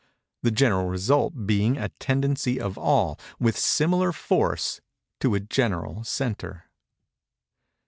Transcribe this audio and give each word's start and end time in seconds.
the 0.41 0.49
general 0.49 0.87
result 0.87 1.45
being 1.45 1.77
a 1.77 1.89
tendency 1.99 2.59
of 2.59 2.75
all, 2.75 3.19
with 3.39 3.55
a 3.55 3.59
similar 3.59 4.11
force, 4.11 4.81
to 5.19 5.35
a 5.35 5.39
general 5.39 6.03
centre." 6.03 6.63